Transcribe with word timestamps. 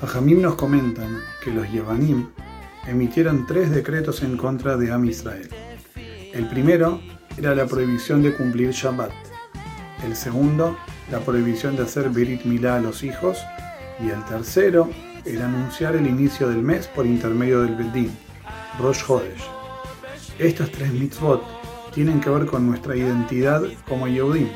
Jajamim 0.00 0.42
nos 0.42 0.56
comentan 0.56 1.20
que 1.42 1.50
los 1.50 1.70
Yevanim 1.70 2.26
emitieron 2.86 3.46
tres 3.46 3.70
decretos 3.70 4.22
en 4.22 4.36
contra 4.36 4.76
de 4.76 4.92
Am 4.92 5.04
Israel. 5.04 5.48
El 6.32 6.48
primero 6.48 7.00
era 7.38 7.54
la 7.54 7.66
prohibición 7.66 8.22
de 8.22 8.34
cumplir 8.34 8.72
Shabbat. 8.72 9.12
El 10.04 10.16
segundo, 10.16 10.76
la 11.10 11.20
prohibición 11.20 11.76
de 11.76 11.84
hacer 11.84 12.10
Berit 12.10 12.44
Milá 12.44 12.76
a 12.76 12.80
los 12.80 13.02
hijos. 13.02 13.38
Y 14.04 14.10
el 14.10 14.22
tercero, 14.24 14.90
el 15.24 15.40
anunciar 15.40 15.94
el 15.94 16.06
inicio 16.06 16.48
del 16.48 16.62
mes 16.62 16.88
por 16.88 17.06
intermedio 17.06 17.62
del 17.62 17.76
Bedín, 17.76 18.10
Rosh 18.80 19.04
Hodesh. 19.06 19.48
Estos 20.38 20.70
tres 20.72 20.92
mitzvot 20.92 21.42
tienen 21.94 22.20
que 22.20 22.30
ver 22.30 22.46
con 22.46 22.66
nuestra 22.66 22.96
identidad 22.96 23.62
como 23.88 24.08
Yehudim. 24.08 24.48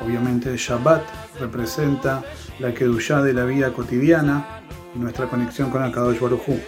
Obviamente 0.00 0.56
Shabbat 0.56 1.02
representa 1.38 2.24
la 2.58 2.72
Kedushá 2.72 3.22
de 3.22 3.34
la 3.34 3.44
vida 3.44 3.72
cotidiana 3.72 4.62
nuestra 4.98 5.28
conexión 5.28 5.70
con 5.70 5.82
Akadosh 5.82 6.20
Baruj 6.20 6.48
Hu. 6.48 6.60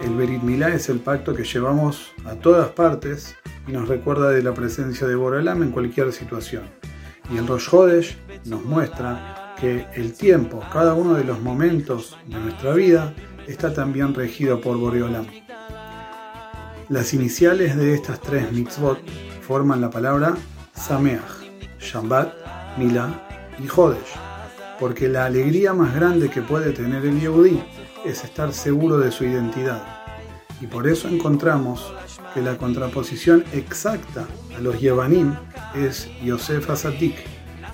El 0.00 0.14
Berit 0.14 0.42
Milá 0.42 0.74
es 0.74 0.88
el 0.88 1.00
pacto 1.00 1.34
que 1.34 1.44
llevamos 1.44 2.12
a 2.24 2.34
todas 2.34 2.70
partes 2.70 3.36
y 3.66 3.72
nos 3.72 3.88
recuerda 3.88 4.30
de 4.30 4.42
la 4.42 4.54
presencia 4.54 5.06
de 5.06 5.14
Borelam 5.14 5.62
en 5.62 5.70
cualquier 5.70 6.12
situación. 6.12 6.62
Y 7.30 7.36
el 7.36 7.46
Rosh 7.46 7.68
Hodesh 7.70 8.16
nos 8.46 8.64
muestra 8.64 9.54
que 9.60 9.86
el 9.94 10.14
tiempo, 10.14 10.62
cada 10.72 10.94
uno 10.94 11.14
de 11.14 11.24
los 11.24 11.40
momentos 11.40 12.16
de 12.26 12.40
nuestra 12.40 12.72
vida, 12.72 13.14
está 13.46 13.74
también 13.74 14.14
regido 14.14 14.60
por 14.60 14.78
Boreolam. 14.78 15.26
Las 16.88 17.12
iniciales 17.14 17.76
de 17.76 17.94
estas 17.94 18.20
tres 18.20 18.50
mitzvot 18.52 18.98
forman 19.42 19.80
la 19.80 19.90
palabra 19.90 20.34
Sameach, 20.74 21.20
Shabbat, 21.78 22.32
Milá 22.78 23.28
y 23.62 23.68
Hodesh, 23.68 24.16
porque 24.80 25.08
la 25.08 25.26
alegría 25.26 25.74
más 25.74 25.94
grande 25.94 26.30
que 26.30 26.40
puede 26.40 26.72
tener 26.72 27.04
el 27.04 27.20
Yehudi 27.20 27.62
es 28.06 28.24
estar 28.24 28.54
seguro 28.54 28.98
de 28.98 29.12
su 29.12 29.24
identidad. 29.24 29.84
Y 30.60 30.66
por 30.66 30.88
eso 30.88 31.06
encontramos 31.06 31.92
que 32.32 32.40
la 32.40 32.56
contraposición 32.56 33.44
exacta 33.52 34.26
a 34.56 34.60
los 34.60 34.80
Yevanim 34.80 35.34
es 35.74 36.08
Yosef 36.24 36.70
Asatik, 36.70 37.14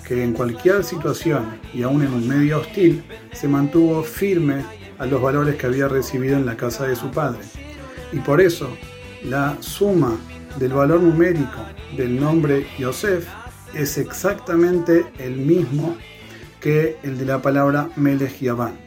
que 0.05 0.21
en 0.21 0.33
cualquier 0.33 0.83
situación 0.83 1.59
y 1.73 1.83
aún 1.83 2.01
en 2.01 2.13
un 2.13 2.27
medio 2.27 2.59
hostil 2.59 3.03
se 3.31 3.47
mantuvo 3.47 4.03
firme 4.03 4.63
a 4.99 5.05
los 5.05 5.21
valores 5.21 5.55
que 5.55 5.65
había 5.65 5.87
recibido 5.87 6.35
en 6.35 6.45
la 6.45 6.57
casa 6.57 6.87
de 6.87 6.95
su 6.95 7.09
padre. 7.11 7.39
Y 8.11 8.19
por 8.19 8.41
eso 8.41 8.69
la 9.23 9.55
suma 9.61 10.17
del 10.59 10.73
valor 10.73 11.01
numérico 11.01 11.61
del 11.95 12.19
nombre 12.19 12.67
Yosef 12.77 13.27
es 13.73 13.97
exactamente 13.97 15.05
el 15.19 15.37
mismo 15.37 15.97
que 16.67 16.97
el 17.01 17.17
de 17.17 17.23
la 17.23 17.41
palabra 17.41 17.87
Melech 17.95 18.41
Yavan. 18.41 18.86